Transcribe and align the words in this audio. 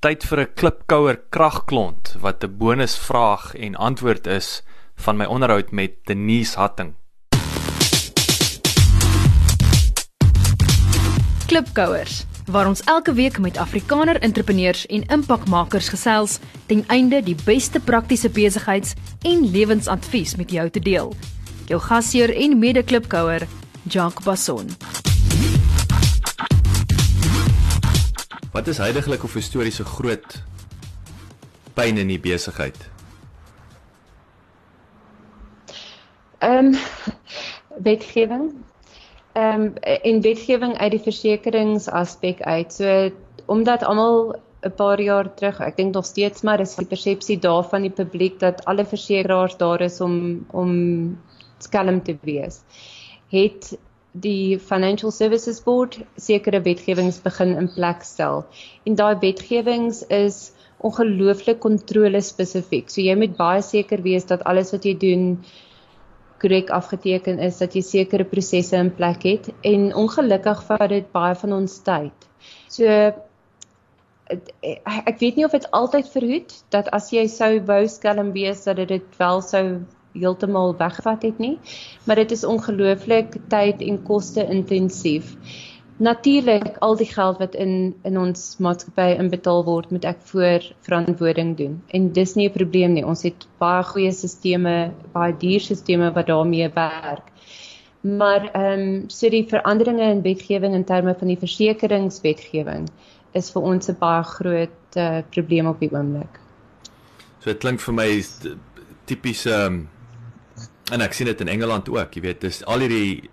Tyd 0.00 0.22
vir 0.24 0.40
'n 0.40 0.52
klipkouer 0.56 1.16
kragklont 1.28 2.16
wat 2.24 2.44
'n 2.44 2.56
bonusvraag 2.56 3.54
en 3.54 3.76
antwoord 3.76 4.26
is 4.26 4.62
van 4.96 5.16
my 5.16 5.24
onderhoud 5.24 5.72
met 5.72 5.92
Denise 6.04 6.56
Hatting. 6.56 6.94
Klipkouers 11.46 12.24
waar 12.46 12.66
ons 12.66 12.80
elke 12.84 13.12
week 13.12 13.38
met 13.38 13.56
Afrikaner 13.56 14.20
entrepreneurs 14.20 14.86
en 14.86 15.04
impakmakers 15.04 15.88
gesels 15.88 16.38
ten 16.66 16.84
einde 16.86 17.22
die 17.22 17.36
beste 17.44 17.80
praktiese 17.80 18.30
besigheids- 18.30 18.94
en 19.22 19.50
lewensadvies 19.50 20.36
met 20.36 20.50
jou 20.50 20.70
te 20.70 20.80
deel. 20.80 21.14
Jou 21.66 21.80
gasheer 21.80 22.36
en 22.36 22.58
mede-klipkouer, 22.58 23.46
Jacques 23.82 24.24
Basson. 24.24 24.66
Wat 28.52 28.66
is 28.66 28.78
heidaglik 28.78 29.22
of 29.22 29.34
historiese 29.34 29.84
groot 29.84 30.40
pyn 31.74 32.00
in 32.02 32.08
die 32.10 32.18
besigheid? 32.18 32.78
Ehm 36.42 36.72
um, 36.72 36.78
wetgewing. 37.86 38.50
Ehm 39.38 39.62
um, 39.62 39.74
en 39.82 40.20
wetgewing 40.20 40.74
uit 40.78 40.90
die 40.90 41.02
versekeringsaspek 41.04 42.42
uit. 42.42 42.72
So 42.74 43.10
omdat 43.46 43.82
almal 43.86 44.34
'n 44.66 44.74
paar 44.76 45.00
jaar 45.00 45.34
terug, 45.34 45.60
ek 45.60 45.76
dink 45.76 45.94
nog 45.94 46.04
steeds 46.04 46.42
maar 46.42 46.60
is 46.60 46.74
die 46.74 46.86
persepsie 46.86 47.38
daarvan 47.38 47.86
die 47.86 47.94
publiek 48.02 48.40
dat 48.40 48.64
alle 48.64 48.84
versekeraars 48.84 49.56
daar 49.56 49.80
is 49.80 50.00
om 50.00 50.46
om 50.50 50.72
skelm 51.58 52.02
te 52.02 52.18
wees. 52.22 52.60
Het 53.28 53.78
die 54.12 54.58
Financial 54.58 55.10
Services 55.10 55.60
Board 55.62 56.00
sekere 56.16 56.62
wetgewings 56.64 57.20
begin 57.22 57.56
in 57.56 57.68
plek 57.74 58.02
stel. 58.02 58.44
En 58.84 58.96
daai 58.98 59.16
wetgewings 59.22 60.02
is 60.08 60.50
ongelooflik 60.80 61.60
kontrole 61.60 62.20
spesifiek. 62.24 62.90
So 62.90 63.02
jy 63.04 63.14
moet 63.20 63.36
baie 63.38 63.62
seker 63.62 64.02
wees 64.02 64.26
dat 64.26 64.44
alles 64.48 64.72
wat 64.74 64.86
jy 64.88 64.96
doen 64.98 65.26
korrek 66.40 66.70
afgeteken 66.72 67.38
is, 67.38 67.58
dat 67.60 67.74
jy 67.76 67.82
sekere 67.84 68.24
prosesse 68.24 68.76
in 68.76 68.90
plek 68.96 69.26
het 69.28 69.50
en 69.66 69.90
ongelukkig 69.94 70.62
vat 70.70 70.88
dit 70.88 71.10
baie 71.12 71.36
van 71.36 71.52
ons 71.52 71.74
tyd. 71.84 72.28
So 72.72 72.88
ek 74.30 75.18
weet 75.20 75.36
nie 75.36 75.44
of 75.44 75.54
dit 75.54 75.66
altyd 75.74 76.08
verhoed 76.08 76.54
dat 76.70 76.88
as 76.96 77.10
jy 77.12 77.26
sou 77.28 77.58
wou 77.66 77.82
skelm 77.90 78.30
wees 78.32 78.62
dat 78.64 78.78
dit 78.88 79.18
wel 79.18 79.42
sou 79.42 79.64
heeltemal 80.12 80.76
weggevat 80.76 81.22
het 81.22 81.38
nie, 81.38 81.58
maar 82.04 82.16
dit 82.16 82.30
is 82.30 82.44
ongelooflik 82.44 83.36
tyd 83.48 83.82
en 83.82 84.02
koste 84.02 84.46
intensief. 84.46 85.36
Natuurlik 86.00 86.78
al 86.80 86.96
die 86.96 87.06
geld 87.06 87.38
wat 87.38 87.54
in 87.54 87.94
in 88.08 88.18
ons 88.18 88.56
maatskappy 88.58 89.18
inbetaal 89.20 89.64
word, 89.64 89.90
moet 89.90 90.06
ek 90.08 90.22
voor 90.30 90.64
verantwoording 90.86 91.56
doen. 91.56 91.82
En 91.92 92.12
dis 92.12 92.34
nie 92.34 92.48
'n 92.48 92.52
probleem 92.52 92.92
nie. 92.92 93.04
Ons 93.04 93.22
het 93.22 93.46
baie 93.58 93.82
goeie 93.84 94.12
stelsels, 94.12 94.92
baie 95.12 95.36
duur 95.36 95.60
stelsels 95.60 96.14
wat 96.14 96.26
daarmee 96.26 96.70
werk. 96.74 97.28
Maar 98.00 98.48
ehm 98.52 98.80
um, 98.80 99.08
so 99.08 99.28
die 99.28 99.44
veranderinge 99.48 100.10
in 100.10 100.22
wetgewing 100.22 100.74
in 100.74 100.84
terme 100.84 101.14
van 101.18 101.28
die 101.28 101.38
versekeringswetgewing 101.38 102.88
is 103.32 103.50
vir 103.50 103.62
ons 103.62 103.88
'n 103.88 103.96
baie 103.98 104.22
groot 104.22 104.96
uh, 104.96 105.18
probleem 105.30 105.66
op 105.66 105.80
die 105.80 105.92
oomblik. 105.92 106.40
So 107.40 107.50
dit 107.50 107.58
klink 107.58 107.80
vir 107.80 107.94
my 107.94 108.24
tipiese 109.04 109.52
um, 109.66 109.88
en 110.90 111.00
ek 111.00 111.12
sien 111.12 111.26
dit 111.26 111.40
in 111.40 111.48
Engeland 111.48 111.88
ook, 111.88 112.14
jy 112.14 112.20
weet, 112.20 112.40
dis 112.40 112.64
al 112.64 112.84
hierdie 112.84 113.30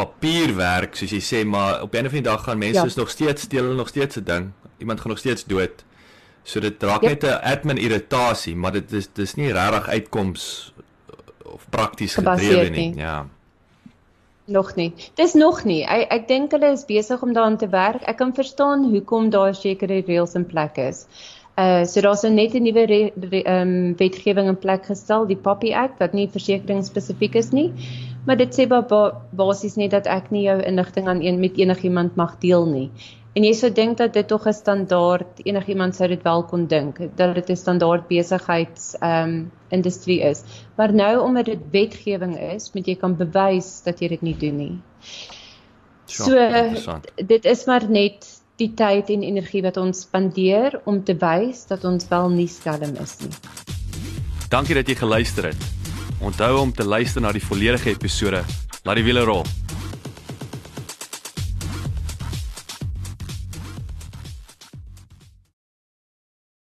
papierwerk 0.00 0.96
soos 0.96 1.12
jy 1.12 1.20
sê, 1.20 1.44
maar 1.44 1.82
op 1.82 1.94
'n 1.94 2.06
of 2.06 2.14
ander 2.14 2.22
dag 2.22 2.44
gaan 2.44 2.58
mense 2.58 2.86
ja. 2.86 2.96
nog 2.96 3.10
steeds 3.10 3.42
steel 3.42 3.62
hulle 3.62 3.76
nog 3.76 3.88
steeds 3.88 4.16
'n 4.16 4.24
ding. 4.24 4.52
Iemand 4.78 5.00
gaan 5.00 5.10
nog 5.10 5.18
steeds 5.18 5.44
dood. 5.44 5.84
So 6.42 6.60
dit 6.60 6.82
raak 6.82 7.02
yep. 7.02 7.10
net 7.10 7.22
'n 7.24 7.42
admin 7.52 7.76
irritasie, 7.76 8.56
maar 8.56 8.72
dit 8.72 8.92
is 8.92 9.08
dis 9.12 9.34
nie 9.34 9.52
regtig 9.52 9.88
uitkoms 9.88 10.72
of 11.44 11.66
prakties 11.70 12.14
gedrewe 12.14 12.68
nie. 12.68 12.94
Ja. 12.96 13.26
Nog 14.44 14.74
nie. 14.74 14.94
Dis 15.14 15.32
nog 15.32 15.64
nie. 15.64 15.84
Ek 15.86 16.10
ek 16.10 16.28
dink 16.28 16.50
hulle 16.50 16.72
is 16.72 16.84
besig 16.84 17.22
om 17.22 17.32
daaraan 17.32 17.56
te 17.56 17.68
werk. 17.68 18.02
Ek 18.02 18.16
kan 18.16 18.34
verstaan 18.34 18.88
hoekom 18.90 19.30
daar 19.30 19.54
sekere 19.54 20.02
reëls 20.06 20.34
in 20.34 20.46
plek 20.46 20.76
is. 20.76 21.06
Uh 21.60 21.84
so 21.84 22.00
daar's 22.00 22.22
nou 22.24 22.32
net 22.32 22.54
'n 22.54 22.62
nuwe 22.62 22.84
ehm 22.86 23.54
um, 23.54 23.96
wetgewing 23.96 24.48
in 24.48 24.58
plek 24.58 24.86
gestel, 24.86 25.26
die 25.26 25.36
Poppy 25.36 25.72
Act 25.74 25.98
wat 25.98 26.12
nie 26.12 26.28
versekerings 26.28 26.86
spesifiek 26.86 27.34
is 27.34 27.50
nie, 27.52 27.72
maar 28.26 28.36
dit 28.36 28.54
sê 28.54 28.66
basies 28.68 29.76
net 29.76 29.90
dat 29.90 30.06
ek 30.06 30.30
nie 30.30 30.44
jou 30.46 30.60
inligting 30.62 31.08
aan 31.08 31.20
een 31.22 31.40
met 31.40 31.58
enigiemand 31.58 32.16
mag 32.16 32.38
deel 32.38 32.66
nie. 32.66 32.90
En 33.34 33.44
jy 33.44 33.52
sou 33.54 33.70
dink 33.70 33.98
dat 33.98 34.14
dit 34.14 34.26
tog 34.26 34.46
'n 34.46 34.52
standaard 34.52 35.44
enigiemand 35.44 35.94
sou 35.94 36.08
dit 36.08 36.22
wel 36.22 36.42
kon 36.44 36.66
dink 36.66 36.98
dat 37.16 37.34
dit 37.34 37.50
'n 37.50 37.56
standaard 37.56 38.08
besigheids 38.08 38.96
ehm 39.00 39.28
um, 39.28 39.50
industrie 39.68 40.20
is. 40.20 40.42
Maar 40.76 40.94
nou 40.94 41.20
omdat 41.20 41.44
dit 41.44 41.60
wetgewing 41.70 42.38
is, 42.38 42.72
moet 42.74 42.86
jy 42.86 42.96
kan 42.96 43.16
bewys 43.16 43.82
dat 43.84 44.00
jy 44.00 44.08
dit 44.08 44.22
nie 44.22 44.36
doen 44.36 44.56
nie. 44.56 44.78
So 46.06 46.34
dit 47.26 47.44
is 47.44 47.64
maar 47.66 47.90
net 47.90 48.39
die 48.60 48.70
tyd 48.76 49.10
en 49.12 49.24
energie 49.26 49.62
wat 49.64 49.80
ons 49.80 50.04
spandeer 50.06 50.80
om 50.90 51.00
te 51.04 51.16
wys 51.20 51.64
dat 51.70 51.84
ons 51.88 52.08
wel 52.10 52.30
nie 52.34 52.48
skelm 52.50 52.96
is 53.00 53.16
nie. 53.24 53.32
Dankie 54.50 54.76
dat 54.76 54.88
jy 54.88 54.98
geluister 54.98 55.50
het. 55.52 55.68
Onthou 56.20 56.58
om 56.60 56.72
te 56.74 56.84
luister 56.84 57.22
na 57.24 57.32
die 57.32 57.44
volledige 57.44 57.94
episode. 57.94 58.44
Laat 58.84 59.00
die 59.00 59.06
wiele 59.06 59.24
rol. 59.24 59.46